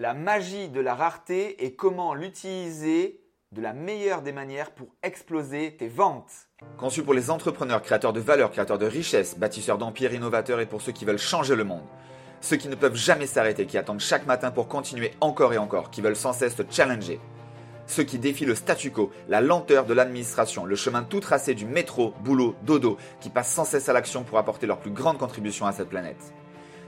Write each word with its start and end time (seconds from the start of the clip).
la 0.00 0.14
magie 0.14 0.70
de 0.70 0.80
la 0.80 0.94
rareté 0.94 1.62
et 1.62 1.74
comment 1.74 2.14
l'utiliser 2.14 3.20
de 3.52 3.60
la 3.60 3.74
meilleure 3.74 4.22
des 4.22 4.32
manières 4.32 4.70
pour 4.70 4.94
exploser 5.02 5.76
tes 5.76 5.88
ventes. 5.88 6.32
Conçu 6.78 7.02
pour 7.02 7.12
les 7.12 7.28
entrepreneurs, 7.28 7.82
créateurs 7.82 8.14
de 8.14 8.20
valeur, 8.20 8.50
créateurs 8.50 8.78
de 8.78 8.86
richesses, 8.86 9.36
bâtisseurs 9.36 9.76
d'empires, 9.76 10.14
innovateurs 10.14 10.60
et 10.60 10.64
pour 10.64 10.80
ceux 10.80 10.92
qui 10.92 11.04
veulent 11.04 11.18
changer 11.18 11.54
le 11.54 11.64
monde. 11.64 11.84
Ceux 12.40 12.56
qui 12.56 12.68
ne 12.68 12.76
peuvent 12.76 12.96
jamais 12.96 13.26
s'arrêter, 13.26 13.66
qui 13.66 13.76
attendent 13.76 14.00
chaque 14.00 14.24
matin 14.24 14.50
pour 14.50 14.68
continuer 14.68 15.12
encore 15.20 15.52
et 15.52 15.58
encore, 15.58 15.90
qui 15.90 16.00
veulent 16.00 16.16
sans 16.16 16.32
cesse 16.32 16.56
se 16.56 16.62
challenger. 16.70 17.20
Ceux 17.86 18.04
qui 18.04 18.18
défient 18.18 18.46
le 18.46 18.54
statu 18.54 18.90
quo, 18.90 19.10
la 19.28 19.42
lenteur 19.42 19.84
de 19.84 19.92
l'administration, 19.92 20.64
le 20.64 20.76
chemin 20.76 21.02
tout 21.02 21.20
tracé 21.20 21.52
du 21.52 21.66
métro, 21.66 22.14
boulot, 22.20 22.54
dodo, 22.62 22.96
qui 23.20 23.28
passent 23.28 23.52
sans 23.52 23.66
cesse 23.66 23.90
à 23.90 23.92
l'action 23.92 24.24
pour 24.24 24.38
apporter 24.38 24.66
leur 24.66 24.78
plus 24.78 24.92
grande 24.92 25.18
contribution 25.18 25.66
à 25.66 25.72
cette 25.72 25.90
planète. 25.90 26.32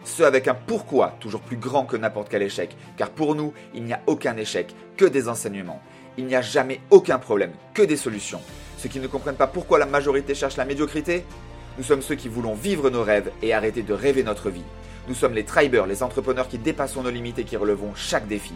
Ceux 0.04 0.26
avec 0.26 0.48
un 0.48 0.54
pourquoi 0.54 1.16
toujours 1.20 1.40
plus 1.40 1.56
grand 1.56 1.84
que 1.84 1.96
n'importe 1.96 2.28
quel 2.28 2.42
échec, 2.42 2.76
car 2.96 3.10
pour 3.10 3.34
nous, 3.34 3.52
il 3.74 3.84
n'y 3.84 3.92
a 3.92 4.00
aucun 4.06 4.36
échec, 4.36 4.74
que 4.96 5.04
des 5.04 5.28
enseignements. 5.28 5.80
Il 6.18 6.26
n'y 6.26 6.34
a 6.34 6.42
jamais 6.42 6.80
aucun 6.90 7.18
problème, 7.18 7.52
que 7.72 7.82
des 7.82 7.96
solutions. 7.96 8.40
Ceux 8.78 8.88
qui 8.88 9.00
ne 9.00 9.06
comprennent 9.06 9.36
pas 9.36 9.46
pourquoi 9.46 9.78
la 9.78 9.86
majorité 9.86 10.34
cherche 10.34 10.56
la 10.56 10.64
médiocrité 10.64 11.24
Nous 11.78 11.84
sommes 11.84 12.02
ceux 12.02 12.16
qui 12.16 12.28
voulons 12.28 12.54
vivre 12.54 12.90
nos 12.90 13.04
rêves 13.04 13.30
et 13.42 13.54
arrêter 13.54 13.82
de 13.82 13.94
rêver 13.94 14.24
notre 14.24 14.50
vie. 14.50 14.64
Nous 15.08 15.14
sommes 15.14 15.34
les 15.34 15.44
tribers, 15.44 15.86
les 15.86 16.02
entrepreneurs 16.02 16.48
qui 16.48 16.58
dépassons 16.58 17.02
nos 17.02 17.10
limites 17.10 17.38
et 17.38 17.44
qui 17.44 17.56
relevons 17.56 17.94
chaque 17.94 18.26
défi. 18.26 18.54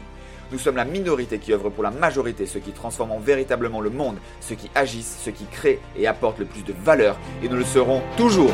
Nous 0.53 0.59
sommes 0.59 0.77
la 0.77 0.85
minorité 0.85 1.39
qui 1.39 1.53
œuvre 1.53 1.71
pour 1.71 1.83
la 1.83 1.91
majorité, 1.91 2.47
ceux 2.47 2.61
qui 2.61 2.71
transforment 2.73 3.21
véritablement 3.21 3.81
le 3.81 3.91
monde, 3.91 4.19
ceux 4.41 4.55
qui 4.55 4.71
agissent, 4.75 5.19
ceux 5.25 5.33
qui 5.33 5.45
créent 5.47 5.81
et 5.97 6.07
apportent 6.07 6.39
le 6.39 6.45
plus 6.45 6.63
de 6.63 6.73
valeur, 6.73 7.17
et 7.43 7.49
nous 7.49 7.57
le 7.57 7.65
serons 7.65 8.01
toujours. 8.17 8.53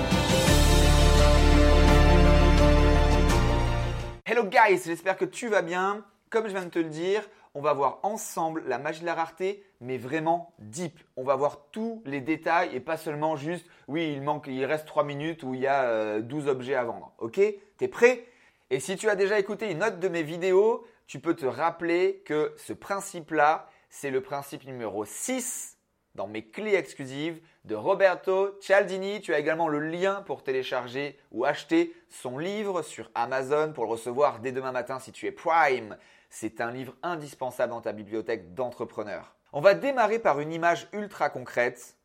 Guys, 4.69 4.83
j'espère 4.85 5.17
que 5.17 5.25
tu 5.25 5.49
vas 5.49 5.63
bien. 5.63 6.05
Comme 6.31 6.47
je 6.47 6.53
viens 6.53 6.65
de 6.65 6.71
te 6.71 6.79
le 6.79 6.89
dire, 6.89 7.29
on 7.55 7.61
va 7.61 7.73
voir 7.73 7.99
ensemble 8.03 8.63
la 8.67 8.79
magie 8.79 9.01
de 9.01 9.07
la 9.07 9.15
rareté, 9.15 9.65
mais 9.81 9.99
vraiment 9.99 10.55
deep. 10.59 10.99
On 11.17 11.25
va 11.25 11.37
voir 11.37 11.67
tous 11.73 12.03
les 12.07 12.21
détails 12.21 12.75
et 12.75 12.81
pas 12.81 12.97
seulement 12.97 13.37
juste, 13.37 13.67
oui, 13.89 14.13
il 14.13 14.23
manque, 14.23 14.47
il 14.47 14.65
reste 14.65 14.87
3 14.87 15.05
minutes 15.05 15.43
où 15.43 15.55
il 15.55 15.61
y 15.61 15.67
a 15.67 16.21
12 16.21 16.47
euh, 16.47 16.51
objets 16.51 16.75
à 16.75 16.85
vendre. 16.85 17.13
Ok? 17.19 17.41
T'es 17.77 17.89
prêt? 17.89 18.27
Et 18.71 18.81
si 18.81 18.97
tu 18.97 19.09
as 19.09 19.17
déjà 19.17 19.39
écouté 19.39 19.71
une 19.71 19.83
autre 19.83 19.99
de 19.99 20.09
mes 20.09 20.23
vidéos, 20.23 20.87
tu 21.07 21.19
peux 21.19 21.35
te 21.35 21.47
rappeler 21.47 22.23
que 22.25 22.55
ce 22.57 22.73
principe-là, 22.73 23.69
c'est 23.91 24.11
le 24.11 24.23
principe 24.23 24.65
numéro 24.65 25.05
6 25.05 25.77
dans 26.15 26.27
mes 26.27 26.45
clés 26.45 26.75
exclusives 26.75 27.41
de 27.65 27.75
Roberto 27.75 28.59
Cialdini. 28.61 29.21
Tu 29.21 29.35
as 29.35 29.39
également 29.39 29.69
le 29.69 29.81
lien 29.81 30.23
pour 30.23 30.43
télécharger 30.43 31.19
ou 31.31 31.45
acheter 31.45 31.95
son 32.09 32.39
livre 32.39 32.83
sur 32.83 33.11
Amazon 33.15 33.73
pour 33.73 33.85
le 33.85 33.91
recevoir 33.91 34.41
dès 34.41 34.53
demain 34.53 34.73
matin 34.73 34.99
si 34.99 35.13
tu 35.13 35.27
es 35.27 35.33
Prime. 35.33 35.97
C'est 36.31 36.61
un 36.61 36.71
livre 36.71 36.95
indispensable 37.03 37.71
dans 37.71 37.81
ta 37.81 37.93
bibliothèque 37.93 38.55
d'entrepreneurs. 38.55 39.35
On 39.53 39.61
va 39.61 39.75
démarrer 39.75 40.19
par 40.19 40.41
une 40.41 40.53
image 40.53 40.89
ultra 40.93 41.29
concrète. 41.29 41.97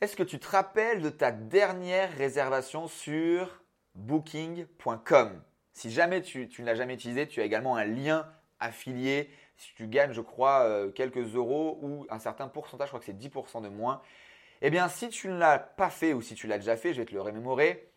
Est-ce 0.00 0.16
que 0.16 0.22
tu 0.22 0.38
te 0.38 0.48
rappelles 0.48 1.02
de 1.02 1.10
ta 1.10 1.32
dernière 1.32 2.12
réservation 2.16 2.88
sur 2.88 3.62
booking.com 3.94 5.42
Si 5.72 5.90
jamais 5.90 6.22
tu, 6.22 6.48
tu 6.48 6.62
ne 6.62 6.66
l'as 6.66 6.74
jamais 6.74 6.94
utilisé, 6.94 7.26
tu 7.26 7.40
as 7.40 7.44
également 7.44 7.76
un 7.76 7.84
lien 7.84 8.26
affilié 8.60 9.30
si 9.58 9.74
tu 9.74 9.88
gagnes, 9.88 10.12
je 10.12 10.20
crois, 10.20 10.60
euh, 10.60 10.90
quelques 10.90 11.34
euros 11.34 11.78
ou 11.82 12.06
un 12.10 12.18
certain 12.18 12.48
pourcentage, 12.48 12.86
je 12.86 12.90
crois 12.90 13.00
que 13.00 13.06
c'est 13.06 13.18
10% 13.18 13.60
de 13.60 13.68
moins. 13.68 14.00
Eh 14.62 14.70
bien, 14.70 14.88
si 14.88 15.08
tu 15.08 15.28
ne 15.28 15.36
l'as 15.36 15.58
pas 15.58 15.90
fait 15.90 16.12
ou 16.12 16.22
si 16.22 16.34
tu 16.34 16.46
l'as 16.46 16.58
déjà 16.58 16.76
fait, 16.76 16.94
je 16.94 17.00
vais 17.00 17.06
te 17.06 17.14
le 17.14 17.20
remémorer. 17.20 17.90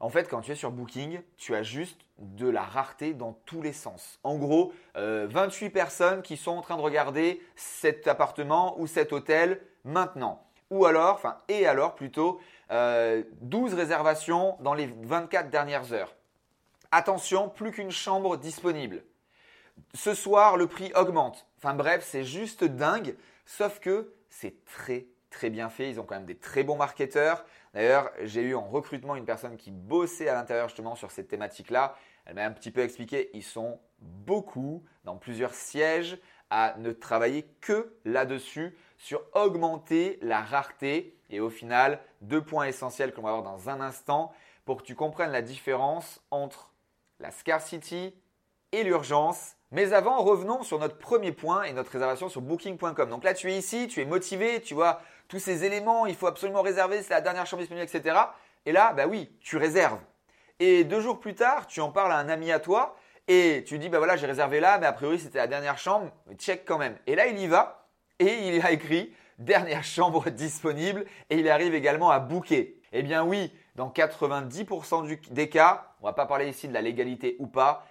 En 0.00 0.10
fait, 0.10 0.28
quand 0.28 0.42
tu 0.42 0.52
es 0.52 0.54
sur 0.54 0.70
Booking, 0.70 1.20
tu 1.36 1.54
as 1.54 1.62
juste 1.62 2.00
de 2.18 2.48
la 2.48 2.62
rareté 2.62 3.14
dans 3.14 3.32
tous 3.46 3.62
les 3.62 3.72
sens. 3.72 4.20
En 4.22 4.36
gros, 4.36 4.72
28 4.94 5.66
euh, 5.66 5.70
personnes 5.70 6.22
qui 6.22 6.36
sont 6.36 6.52
en 6.52 6.60
train 6.60 6.76
de 6.76 6.82
regarder 6.82 7.42
cet 7.56 8.06
appartement 8.06 8.78
ou 8.78 8.86
cet 8.86 9.12
hôtel 9.12 9.60
maintenant. 9.84 10.44
Ou 10.70 10.84
alors, 10.84 11.14
enfin, 11.14 11.38
et 11.48 11.66
alors 11.66 11.94
plutôt, 11.94 12.40
12 12.70 12.72
euh, 12.72 13.76
réservations 13.76 14.56
dans 14.60 14.74
les 14.74 14.86
24 15.02 15.50
dernières 15.50 15.92
heures. 15.92 16.14
Attention, 16.90 17.48
plus 17.48 17.72
qu'une 17.72 17.90
chambre 17.90 18.36
disponible 18.36 19.02
ce 19.94 20.14
soir, 20.14 20.56
le 20.56 20.66
prix 20.66 20.92
augmente. 20.94 21.46
Enfin 21.58 21.74
bref, 21.74 22.04
c'est 22.06 22.24
juste 22.24 22.64
dingue. 22.64 23.16
Sauf 23.46 23.80
que 23.80 24.12
c'est 24.28 24.64
très 24.64 25.06
très 25.30 25.50
bien 25.50 25.68
fait. 25.68 25.90
Ils 25.90 26.00
ont 26.00 26.04
quand 26.04 26.16
même 26.16 26.26
des 26.26 26.38
très 26.38 26.64
bons 26.64 26.76
marketeurs. 26.76 27.44
D'ailleurs, 27.74 28.10
j'ai 28.22 28.42
eu 28.42 28.54
en 28.54 28.66
recrutement 28.66 29.14
une 29.16 29.24
personne 29.24 29.56
qui 29.56 29.70
bossait 29.70 30.28
à 30.28 30.34
l'intérieur 30.34 30.68
justement 30.68 30.94
sur 30.94 31.10
cette 31.10 31.28
thématique-là. 31.28 31.96
Elle 32.24 32.34
m'a 32.34 32.44
un 32.44 32.50
petit 32.50 32.70
peu 32.70 32.80
expliqué, 32.80 33.30
ils 33.34 33.42
sont 33.42 33.80
beaucoup 34.00 34.84
dans 35.04 35.16
plusieurs 35.16 35.54
sièges 35.54 36.18
à 36.50 36.74
ne 36.78 36.92
travailler 36.92 37.46
que 37.60 37.94
là-dessus, 38.04 38.76
sur 38.96 39.22
augmenter 39.34 40.18
la 40.22 40.40
rareté. 40.40 41.16
Et 41.30 41.40
au 41.40 41.50
final, 41.50 42.00
deux 42.22 42.42
points 42.42 42.66
essentiels 42.66 43.12
qu'on 43.12 43.22
va 43.22 43.32
voir 43.32 43.42
dans 43.42 43.68
un 43.68 43.80
instant 43.80 44.32
pour 44.64 44.78
que 44.78 44.82
tu 44.82 44.94
comprennes 44.94 45.30
la 45.30 45.42
différence 45.42 46.22
entre 46.30 46.72
la 47.20 47.30
scarcity 47.30 48.14
et 48.72 48.82
l'urgence 48.82 49.56
mais 49.70 49.92
avant, 49.92 50.22
revenons 50.22 50.62
sur 50.62 50.78
notre 50.78 50.96
premier 50.96 51.32
point 51.32 51.64
et 51.64 51.72
notre 51.72 51.92
réservation 51.92 52.28
sur 52.28 52.40
booking.com. 52.40 53.10
Donc 53.10 53.24
là, 53.24 53.34
tu 53.34 53.50
es 53.50 53.58
ici, 53.58 53.86
tu 53.88 54.00
es 54.00 54.06
motivé, 54.06 54.60
tu 54.62 54.74
vois 54.74 55.00
tous 55.28 55.38
ces 55.38 55.64
éléments, 55.64 56.06
il 56.06 56.14
faut 56.14 56.26
absolument 56.26 56.62
réserver, 56.62 57.02
c'est 57.02 57.12
la 57.12 57.20
dernière 57.20 57.46
chambre 57.46 57.60
disponible, 57.60 57.86
etc. 57.86 58.16
Et 58.64 58.72
là, 58.72 58.94
bah 58.94 59.06
oui, 59.06 59.30
tu 59.40 59.58
réserves. 59.58 59.98
Et 60.58 60.84
deux 60.84 61.00
jours 61.00 61.20
plus 61.20 61.34
tard, 61.34 61.66
tu 61.66 61.80
en 61.80 61.90
parles 61.90 62.12
à 62.12 62.16
un 62.16 62.28
ami 62.28 62.50
à 62.50 62.60
toi 62.60 62.96
et 63.28 63.62
tu 63.66 63.78
dis, 63.78 63.90
bah 63.90 63.98
voilà, 63.98 64.16
j'ai 64.16 64.26
réservé 64.26 64.58
là, 64.58 64.78
mais 64.78 64.86
a 64.86 64.92
priori, 64.92 65.18
c'était 65.18 65.38
la 65.38 65.46
dernière 65.46 65.78
chambre, 65.78 66.10
mais 66.26 66.34
check 66.34 66.64
quand 66.64 66.78
même. 66.78 66.96
Et 67.06 67.14
là, 67.14 67.26
il 67.26 67.38
y 67.38 67.46
va 67.46 67.86
et 68.18 68.48
il 68.48 68.64
a 68.64 68.72
écrit 68.72 69.12
dernière 69.38 69.84
chambre 69.84 70.30
disponible 70.30 71.04
et 71.30 71.36
il 71.36 71.48
arrive 71.48 71.74
également 71.74 72.10
à 72.10 72.18
booker. 72.18 72.80
Eh 72.92 73.02
bien 73.02 73.22
oui, 73.22 73.52
dans 73.74 73.90
90% 73.90 75.30
des 75.30 75.48
cas, 75.48 75.92
on 76.00 76.06
va 76.06 76.12
pas 76.12 76.26
parler 76.26 76.48
ici 76.48 76.68
de 76.68 76.74
la 76.74 76.80
légalité 76.80 77.36
ou 77.38 77.46
pas, 77.46 77.86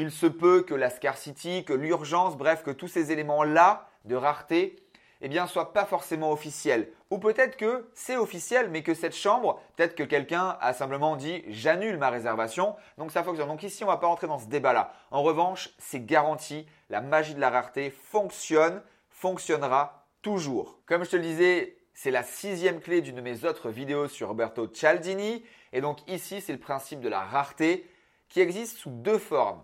il 0.00 0.10
se 0.10 0.26
peut 0.26 0.62
que 0.62 0.74
la 0.74 0.88
scarcity, 0.88 1.62
que 1.64 1.74
l'urgence, 1.74 2.36
bref, 2.36 2.62
que 2.62 2.70
tous 2.70 2.88
ces 2.88 3.12
éléments-là 3.12 3.90
de 4.06 4.16
rareté, 4.16 4.76
eh 5.20 5.28
bien, 5.28 5.46
soient 5.46 5.74
pas 5.74 5.84
forcément 5.84 6.32
officiels. 6.32 6.90
Ou 7.10 7.18
peut-être 7.18 7.58
que 7.58 7.86
c'est 7.92 8.16
officiel, 8.16 8.70
mais 8.70 8.82
que 8.82 8.94
cette 8.94 9.14
chambre, 9.14 9.60
peut-être 9.76 9.94
que 9.94 10.02
quelqu'un 10.02 10.56
a 10.62 10.72
simplement 10.72 11.16
dit 11.16 11.42
j'annule 11.48 11.98
ma 11.98 12.08
réservation, 12.08 12.76
donc 12.96 13.12
ça 13.12 13.22
fonctionne. 13.22 13.48
Donc 13.48 13.62
ici, 13.62 13.84
on 13.84 13.88
ne 13.88 13.92
va 13.92 13.98
pas 13.98 14.06
rentrer 14.06 14.26
dans 14.26 14.38
ce 14.38 14.46
débat-là. 14.46 14.94
En 15.10 15.22
revanche, 15.22 15.68
c'est 15.76 16.06
garanti, 16.06 16.66
la 16.88 17.02
magie 17.02 17.34
de 17.34 17.40
la 17.40 17.50
rareté 17.50 17.90
fonctionne, 17.90 18.82
fonctionnera 19.10 20.06
toujours. 20.22 20.78
Comme 20.86 21.04
je 21.04 21.10
te 21.10 21.16
le 21.16 21.22
disais, 21.22 21.76
c'est 21.92 22.10
la 22.10 22.22
sixième 22.22 22.80
clé 22.80 23.02
d'une 23.02 23.16
de 23.16 23.20
mes 23.20 23.44
autres 23.44 23.68
vidéos 23.68 24.08
sur 24.08 24.28
Roberto 24.28 24.66
Cialdini. 24.66 25.44
Et 25.74 25.82
donc 25.82 25.98
ici, 26.08 26.40
c'est 26.40 26.54
le 26.54 26.58
principe 26.58 27.00
de 27.00 27.10
la 27.10 27.20
rareté 27.20 27.86
qui 28.30 28.40
existe 28.40 28.78
sous 28.78 28.90
deux 28.90 29.18
formes 29.18 29.60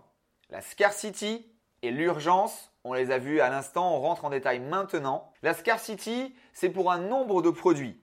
la 0.49 0.61
scarcity 0.61 1.45
et 1.81 1.91
l'urgence. 1.91 2.71
On 2.83 2.93
les 2.93 3.11
a 3.11 3.17
vus 3.17 3.41
à 3.41 3.49
l'instant, 3.49 3.95
on 3.95 3.99
rentre 3.99 4.25
en 4.25 4.29
détail 4.29 4.59
maintenant. 4.59 5.31
La 5.43 5.53
scarcity, 5.53 6.35
c'est 6.53 6.69
pour 6.69 6.91
un 6.91 6.99
nombre 6.99 7.41
de 7.41 7.49
produits. 7.49 7.99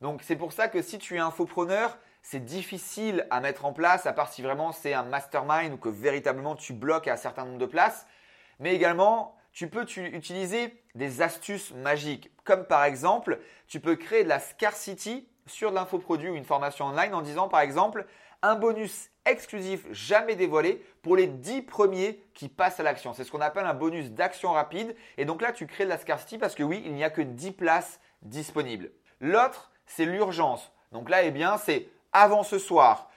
Donc 0.00 0.22
c'est 0.22 0.36
pour 0.36 0.52
ça 0.52 0.68
que 0.68 0.82
si 0.82 0.98
tu 0.98 1.16
es 1.16 1.20
infopreneur, 1.20 1.96
c'est 2.22 2.44
difficile 2.44 3.26
à 3.30 3.40
mettre 3.40 3.64
en 3.64 3.72
place, 3.72 4.06
à 4.06 4.12
part 4.12 4.32
si 4.32 4.42
vraiment 4.42 4.72
c'est 4.72 4.94
un 4.94 5.04
mastermind 5.04 5.74
ou 5.74 5.76
que 5.76 5.88
véritablement 5.88 6.56
tu 6.56 6.72
bloques 6.72 7.06
à 7.06 7.12
un 7.12 7.16
certain 7.16 7.44
nombre 7.44 7.58
de 7.58 7.66
places. 7.66 8.06
Mais 8.60 8.74
également, 8.74 9.36
tu 9.52 9.68
peux 9.68 9.86
utiliser 9.98 10.82
des 10.94 11.22
astuces 11.22 11.72
magiques. 11.74 12.30
Comme 12.44 12.66
par 12.66 12.84
exemple, 12.84 13.40
tu 13.68 13.78
peux 13.78 13.94
créer 13.94 14.24
de 14.24 14.28
la 14.28 14.40
scarcity 14.40 15.28
sur 15.46 15.70
l'infoproduit 15.70 16.30
ou 16.30 16.34
une 16.34 16.44
formation 16.44 16.86
online 16.86 17.14
en 17.14 17.22
disant 17.22 17.48
par 17.48 17.60
exemple 17.60 18.06
un 18.44 18.56
bonus 18.56 19.10
exclusif 19.24 19.86
jamais 19.90 20.36
dévoilé 20.36 20.84
pour 21.00 21.16
les 21.16 21.26
10 21.26 21.62
premiers 21.62 22.22
qui 22.34 22.50
passent 22.50 22.78
à 22.78 22.82
l'action. 22.82 23.14
C'est 23.14 23.24
ce 23.24 23.30
qu'on 23.30 23.40
appelle 23.40 23.64
un 23.64 23.72
bonus 23.72 24.10
d'action 24.10 24.52
rapide. 24.52 24.94
Et 25.16 25.24
donc 25.24 25.40
là, 25.40 25.50
tu 25.50 25.66
crées 25.66 25.84
de 25.84 25.88
la 25.88 25.96
scarcity 25.96 26.36
parce 26.36 26.54
que 26.54 26.62
oui, 26.62 26.82
il 26.84 26.92
n'y 26.92 27.04
a 27.04 27.10
que 27.10 27.22
10 27.22 27.52
places 27.52 28.00
disponibles. 28.20 28.90
L'autre, 29.20 29.72
c'est 29.86 30.04
l'urgence. 30.04 30.70
Donc 30.92 31.08
là, 31.08 31.22
eh 31.22 31.30
bien, 31.30 31.56
c'est 31.56 31.88
avant 32.12 32.42
ce 32.42 32.58
soir, 32.58 33.10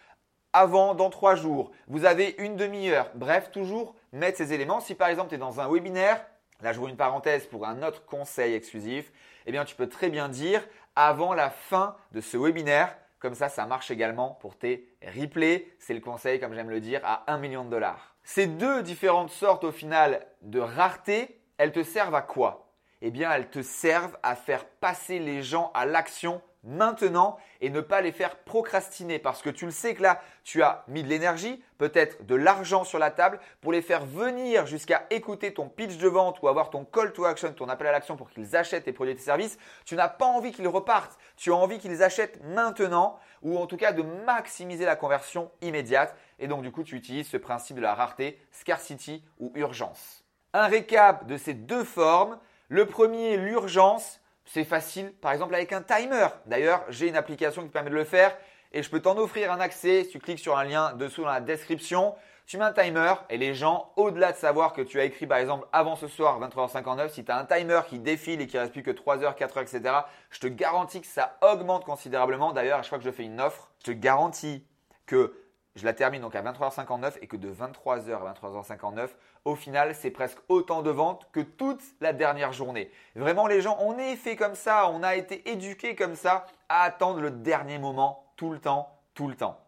avant 0.54 0.96
dans 0.96 1.10
3 1.10 1.36
jours, 1.36 1.72
vous 1.88 2.06
avez 2.06 2.36
une 2.38 2.56
demi-heure. 2.56 3.12
Bref, 3.14 3.52
toujours 3.52 3.96
mettre 4.14 4.38
ces 4.38 4.54
éléments. 4.54 4.80
Si 4.80 4.96
par 4.96 5.10
exemple, 5.10 5.30
tu 5.30 5.36
es 5.36 5.40
dans 5.40 5.60
un 5.60 5.70
webinaire, 5.70 6.26
là, 6.62 6.72
je 6.72 6.80
vous 6.80 6.88
une 6.88 6.96
parenthèse 6.96 7.48
pour 7.48 7.68
un 7.68 7.84
autre 7.84 8.06
conseil 8.06 8.54
exclusif, 8.54 9.12
eh 9.46 9.52
bien, 9.52 9.66
tu 9.66 9.76
peux 9.76 9.90
très 9.90 10.10
bien 10.10 10.30
dire 10.30 10.66
avant 10.96 11.34
la 11.34 11.50
fin 11.50 11.98
de 12.14 12.22
ce 12.22 12.38
webinaire, 12.38 12.98
comme 13.20 13.34
ça, 13.34 13.50
ça 13.50 13.66
marche 13.66 13.92
également 13.92 14.32
pour 14.42 14.58
tes 14.58 14.96
replays. 15.16 15.68
C'est 15.80 15.94
le 15.94 16.00
conseil, 16.00 16.40
comme 16.40 16.54
j'aime 16.54 16.70
le 16.70 16.80
dire, 16.80 17.02
à 17.04 17.32
1 17.32 17.38
million 17.38 17.66
de 17.66 17.70
dollars. 17.70 18.16
Ces 18.24 18.48
deux 18.48 18.84
différentes 18.84 19.32
sortes 19.32 19.64
au 19.64 19.72
final 19.72 20.26
de 20.42 20.60
rareté, 20.60 21.42
elles 21.58 21.72
te 21.72 21.84
servent 21.84 22.16
à 22.16 22.22
quoi? 22.22 22.74
Eh 23.02 23.12
bien, 23.12 23.32
elles 23.32 23.50
te 23.50 23.62
servent 23.62 24.18
à 24.24 24.36
faire 24.36 24.66
passer 24.66 25.20
les 25.20 25.42
gens 25.42 25.72
à 25.74 25.86
l'action 25.86 26.42
maintenant 26.64 27.38
et 27.62 27.70
ne 27.70 27.82
pas 27.82 28.02
les 28.02 28.12
faire 28.12 28.38
procrastiner 28.38 29.20
parce 29.20 29.42
que 29.42 29.50
tu 29.50 29.66
le 29.66 29.72
sais 29.72 29.96
que 29.96 30.04
là, 30.04 30.22
tu 30.44 30.64
as 30.64 30.84
mis 30.88 31.04
de 31.04 31.08
l'énergie, 31.08 31.64
peut-être 31.78 32.26
de 32.26 32.36
l'argent 32.36 32.84
sur 32.84 33.00
la 33.00 33.12
table 33.12 33.40
pour 33.62 33.72
les 33.72 33.82
faire 33.82 34.06
venir 34.06 34.66
jusqu'à 34.66 35.06
écouter 35.10 35.54
ton 35.54 35.70
pitch 35.70 35.98
de 35.98 36.08
vente 36.08 36.42
ou 36.42 36.48
avoir 36.48 36.70
ton 36.70 36.86
call 36.86 37.14
to 37.14 37.26
action, 37.26 37.54
ton 37.54 37.70
appel 37.70 37.88
à 37.88 37.92
l'action 37.92 38.18
pour 38.18 38.30
qu'ils 38.30 38.56
achètent 38.56 38.86
tes 38.86 38.94
produits 38.94 39.14
et 39.14 39.18
tes 39.18 39.22
services. 39.22 39.58
Tu 39.86 39.96
n'as 39.96 40.10
pas 40.10 40.26
envie 40.26 40.52
qu'ils 40.52 40.68
repartent. 40.68 41.18
Tu 41.36 41.52
as 41.52 41.56
envie 41.56 41.80
qu'ils 41.80 42.04
achètent 42.04 42.44
maintenant 42.44 43.20
ou 43.42 43.58
en 43.58 43.68
tout 43.68 43.78
cas 43.78 43.92
de 43.92 44.02
maximiser 44.02 44.86
la 44.86 44.96
conversion 44.96 45.52
immédiate. 45.62 46.16
Et 46.40 46.48
donc 46.48 46.62
du 46.62 46.72
coup, 46.72 46.84
tu 46.84 46.96
utilises 46.96 47.28
ce 47.28 47.38
principe 47.38 47.78
de 47.78 47.82
la 47.82 47.96
rareté, 47.96 48.40
scarcity 48.52 49.24
ou 49.40 49.52
urgence. 49.56 50.24
Un 50.54 50.68
récap 50.68 51.28
de 51.28 51.38
ces 51.38 51.54
deux 51.54 51.84
formes. 51.84 52.40
Le 52.70 52.86
premier, 52.86 53.38
l'urgence. 53.38 54.20
C'est 54.48 54.64
facile, 54.64 55.12
par 55.12 55.34
exemple 55.34 55.54
avec 55.54 55.74
un 55.74 55.82
timer. 55.82 56.28
D'ailleurs, 56.46 56.84
j'ai 56.90 57.10
une 57.10 57.18
application 57.18 57.64
qui 57.64 57.70
permet 57.70 57.90
de 57.90 57.96
le 57.96 58.06
faire 58.06 58.36
et 58.72 58.82
je 58.82 58.90
peux 58.90 59.02
t'en 59.02 59.18
offrir 59.18 59.52
un 59.52 59.60
accès. 59.60 60.08
Tu 60.10 60.20
cliques 60.20 60.40
sur 60.40 60.58
un 60.58 60.64
lien 60.64 60.94
dessous 60.94 61.24
dans 61.24 61.30
la 61.30 61.42
description, 61.42 62.16
tu 62.46 62.58
mets 62.58 62.64
un 62.64 62.72
timer 62.72 63.14
et 63.30 63.38
les 63.38 63.54
gens, 63.54 63.92
au-delà 63.98 64.32
de 64.32 64.38
savoir 64.38 64.72
que 64.72 64.82
tu 64.82 65.02
as 65.02 65.04
écrit 65.04 65.28
par 65.28 65.38
exemple 65.38 65.68
avant 65.74 65.98
ce 65.98 66.08
soir 66.08 66.40
23h59, 66.40 67.10
si 67.10 67.26
tu 67.26 67.32
as 67.32 67.38
un 67.38 67.44
timer 67.44 67.82
qui 67.90 68.00
défile 68.00 68.40
et 68.40 68.48
qui 68.48 68.58
reste 68.58 68.72
plus 68.72 68.84
que 68.84 68.92
3h, 68.92 69.36
4h, 69.38 69.62
etc., 69.64 69.96
je 70.30 70.40
te 70.40 70.48
garantis 70.48 71.02
que 71.02 71.08
ça 71.08 71.38
augmente 71.42 71.84
considérablement. 71.84 72.54
D'ailleurs, 72.54 72.80
à 72.80 72.84
chaque 72.84 72.90
fois 72.90 72.98
que 73.00 73.04
je 73.04 73.12
fais 73.12 73.26
une 73.26 73.42
offre, 73.42 73.70
je 73.80 73.92
te 73.92 73.92
garantis 73.92 74.66
que 75.06 75.34
je 75.78 75.86
la 75.86 75.94
termine 75.94 76.22
donc 76.22 76.36
à 76.36 76.42
23h59 76.42 77.14
et 77.22 77.28
que 77.28 77.38
de 77.38 77.50
23h 77.50 78.12
à 78.12 78.34
23h59, 78.34 79.10
au 79.46 79.56
final, 79.56 79.96
c'est 79.96 80.10
presque 80.10 80.40
autant 80.50 80.82
de 80.82 80.90
ventes 80.90 81.30
que 81.32 81.40
toute 81.40 81.82
la 82.02 82.14
dernière 82.14 82.52
journée. 82.52 82.92
Vraiment, 83.16 83.48
les 83.48 83.62
gens, 83.62 83.78
on 83.80 83.98
est 83.98 84.16
fait 84.16 84.36
comme 84.36 84.56
ça, 84.56 84.90
on 84.90 85.04
a 85.04 85.16
été 85.16 85.50
éduqués 85.50 85.96
comme 85.96 86.16
ça 86.16 86.48
à 86.68 86.82
attendre 86.82 87.22
le 87.22 87.32
dernier 87.32 87.78
moment 87.78 88.26
tout 88.36 88.52
le 88.52 88.60
temps, 88.60 88.90
tout 89.14 89.28
le 89.28 89.36
temps. 89.36 89.60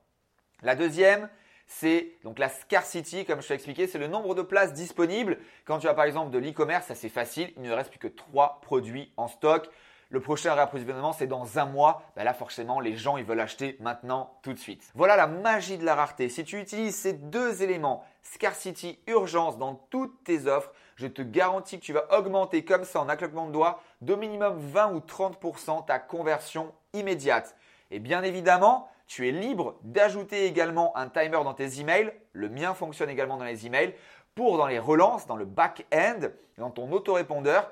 La 0.64 0.76
deuxième, 0.76 1.30
c'est 1.68 2.18
donc 2.24 2.40
la 2.40 2.50
scarcity, 2.50 3.24
comme 3.26 3.42
je 3.42 3.48
t'ai 3.48 3.54
expliqué, 3.54 3.88
c'est 3.88 4.00
le 4.00 4.08
nombre 4.08 4.34
de 4.34 4.42
places 4.42 4.74
disponibles. 4.74 5.38
Quand 5.66 5.78
tu 5.78 5.88
as 5.88 5.94
par 5.94 6.06
exemple 6.06 6.32
de 6.32 6.40
l'e-commerce, 6.40 6.88
ça 6.88 6.96
c'est 6.96 7.10
facile, 7.10 7.54
il 7.56 7.62
ne 7.62 7.72
reste 7.72 7.92
plus 7.92 8.00
que 8.00 8.08
trois 8.08 8.60
produits 8.62 9.14
en 9.16 9.28
stock. 9.28 9.70
Le 10.12 10.20
prochain 10.20 10.56
réapprovisionnement, 10.56 11.14
c'est 11.14 11.28
dans 11.28 11.60
un 11.60 11.66
mois. 11.66 12.02
Ben 12.16 12.24
là, 12.24 12.34
forcément, 12.34 12.80
les 12.80 12.98
gens, 12.98 13.18
ils 13.18 13.24
veulent 13.24 13.40
acheter 13.40 13.78
maintenant, 13.80 14.40
tout 14.42 14.54
de 14.54 14.58
suite. 14.58 14.90
Voilà 14.96 15.16
la 15.16 15.28
magie 15.28 15.78
de 15.78 15.86
la 15.86 15.94
rareté. 15.94 16.30
Si 16.30 16.44
tu 16.44 16.60
utilises 16.60 16.96
ces 16.96 17.14
deux 17.14 17.62
éléments, 17.62 18.04
scarcity, 18.24 18.98
urgence, 19.06 19.60
dans 19.60 19.76
toutes 19.92 20.24
tes 20.24 20.48
offres, 20.48 20.72
je 20.96 21.06
te 21.06 21.22
garantis 21.22 21.80
que 21.80 21.86
tu 21.86 21.94
vas 21.94 22.08
augmenter 22.18 22.66
comme 22.66 22.86
ça 22.86 23.02
en 23.02 23.08
un 23.08 23.16
claquement 23.16 23.46
de 23.46 23.52
doigts 23.52 23.84
d'au 24.02 24.18
minimum 24.18 24.58
20 24.58 24.94
ou 24.94 25.00
30% 25.00 25.86
ta 25.86 26.00
conversion 26.00 26.74
immédiate. 26.94 27.56
Et 27.92 28.00
bien 28.00 28.24
évidemment, 28.24 28.90
tu 29.06 29.28
es 29.28 29.32
libre 29.32 29.76
d'ajouter 29.84 30.46
également 30.46 30.98
un 30.98 31.08
timer 31.08 31.44
dans 31.44 31.54
tes 31.54 31.80
emails. 31.82 32.12
Le 32.34 32.50
mien 32.50 32.74
fonctionne 32.74 33.12
également 33.12 33.38
dans 33.38 33.46
les 33.46 33.68
emails 33.68 33.94
pour 34.34 34.58
dans 34.58 34.68
les 34.68 34.80
relances, 34.80 35.28
dans 35.28 35.36
le 35.36 35.46
back-end, 35.46 36.30
dans 36.58 36.72
ton 36.72 36.92
autorépondeur 36.92 37.72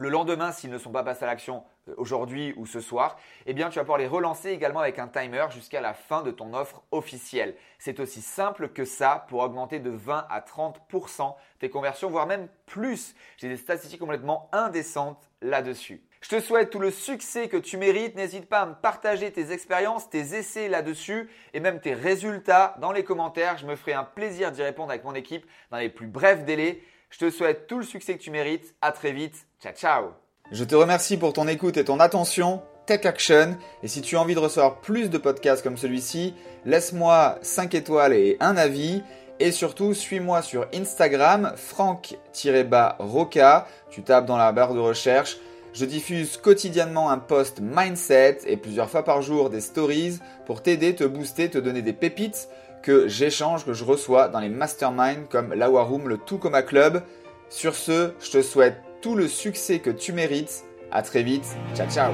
le 0.00 0.08
lendemain, 0.08 0.50
s'ils 0.50 0.70
ne 0.70 0.78
sont 0.78 0.90
pas 0.90 1.02
passés 1.02 1.24
à 1.24 1.26
l'action 1.26 1.62
euh, 1.88 1.94
aujourd'hui 1.98 2.54
ou 2.56 2.64
ce 2.64 2.80
soir, 2.80 3.18
eh 3.44 3.52
bien, 3.52 3.68
tu 3.68 3.76
vas 3.76 3.82
pouvoir 3.82 3.98
les 3.98 4.06
relancer 4.06 4.50
également 4.50 4.80
avec 4.80 4.98
un 4.98 5.08
timer 5.08 5.46
jusqu'à 5.50 5.80
la 5.80 5.92
fin 5.92 6.22
de 6.22 6.30
ton 6.30 6.54
offre 6.54 6.82
officielle. 6.90 7.54
C'est 7.78 8.00
aussi 8.00 8.22
simple 8.22 8.70
que 8.70 8.86
ça 8.86 9.26
pour 9.28 9.40
augmenter 9.40 9.78
de 9.78 9.90
20 9.90 10.26
à 10.30 10.40
30% 10.40 11.34
tes 11.58 11.68
conversions, 11.68 12.08
voire 12.08 12.26
même 12.26 12.48
plus. 12.64 13.14
J'ai 13.36 13.48
des 13.48 13.58
statistiques 13.58 14.00
complètement 14.00 14.48
indécentes 14.52 15.28
là-dessus. 15.42 16.02
Je 16.22 16.28
te 16.28 16.40
souhaite 16.40 16.70
tout 16.70 16.78
le 16.78 16.90
succès 16.90 17.48
que 17.48 17.56
tu 17.56 17.76
mérites. 17.78 18.14
N'hésite 18.14 18.46
pas 18.46 18.60
à 18.60 18.66
me 18.66 18.74
partager 18.74 19.30
tes 19.32 19.52
expériences, 19.52 20.10
tes 20.10 20.34
essais 20.34 20.68
là-dessus 20.68 21.30
et 21.54 21.60
même 21.60 21.80
tes 21.80 21.94
résultats 21.94 22.76
dans 22.78 22.92
les 22.92 23.04
commentaires. 23.04 23.56
Je 23.56 23.66
me 23.66 23.76
ferai 23.76 23.94
un 23.94 24.04
plaisir 24.04 24.52
d'y 24.52 24.62
répondre 24.62 24.90
avec 24.90 25.04
mon 25.04 25.14
équipe 25.14 25.46
dans 25.70 25.78
les 25.78 25.88
plus 25.88 26.06
brefs 26.06 26.44
délais. 26.44 26.82
Je 27.10 27.18
te 27.18 27.30
souhaite 27.30 27.66
tout 27.66 27.78
le 27.78 27.84
succès 27.84 28.16
que 28.16 28.22
tu 28.22 28.30
mérites. 28.30 28.74
À 28.80 28.92
très 28.92 29.12
vite. 29.12 29.34
Ciao, 29.60 29.72
ciao. 29.72 30.04
Je 30.52 30.64
te 30.64 30.76
remercie 30.76 31.16
pour 31.16 31.32
ton 31.32 31.48
écoute 31.48 31.76
et 31.76 31.84
ton 31.84 31.98
attention. 31.98 32.62
Take 32.86 33.06
action. 33.06 33.56
Et 33.82 33.88
si 33.88 34.00
tu 34.00 34.16
as 34.16 34.20
envie 34.20 34.34
de 34.34 34.40
recevoir 34.40 34.80
plus 34.80 35.10
de 35.10 35.18
podcasts 35.18 35.62
comme 35.62 35.76
celui-ci, 35.76 36.34
laisse-moi 36.64 37.38
5 37.42 37.74
étoiles 37.74 38.12
et 38.12 38.36
un 38.40 38.56
avis. 38.56 39.02
Et 39.40 39.50
surtout, 39.52 39.92
suis-moi 39.92 40.42
sur 40.42 40.68
Instagram, 40.72 41.52
franck-roca. 41.56 42.06
Tu 43.90 44.02
tapes 44.02 44.26
dans 44.26 44.36
la 44.36 44.52
barre 44.52 44.74
de 44.74 44.80
recherche. 44.80 45.38
Je 45.72 45.84
diffuse 45.84 46.36
quotidiennement 46.36 47.10
un 47.10 47.18
post 47.18 47.60
mindset 47.60 48.38
et 48.46 48.56
plusieurs 48.56 48.90
fois 48.90 49.04
par 49.04 49.22
jour 49.22 49.50
des 49.50 49.60
stories 49.60 50.18
pour 50.46 50.62
t'aider, 50.62 50.94
te 50.94 51.04
booster, 51.04 51.48
te 51.48 51.58
donner 51.58 51.82
des 51.82 51.92
pépites 51.92 52.48
que 52.82 53.08
j'échange, 53.08 53.64
que 53.64 53.72
je 53.72 53.84
reçois 53.84 54.28
dans 54.28 54.40
les 54.40 54.48
masterminds 54.48 55.26
comme 55.28 55.54
la 55.54 55.68
Room, 55.68 56.08
le 56.08 56.18
Tout 56.18 56.38
Club. 56.38 57.02
Sur 57.48 57.74
ce, 57.74 58.12
je 58.20 58.30
te 58.30 58.42
souhaite 58.42 58.76
tout 59.02 59.14
le 59.14 59.28
succès 59.28 59.80
que 59.80 59.90
tu 59.90 60.12
mérites. 60.12 60.64
À 60.92 61.02
très 61.02 61.22
vite. 61.22 61.46
Ciao 61.74 61.88
ciao. 61.88 62.12